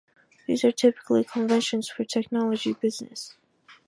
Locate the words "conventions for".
1.23-2.03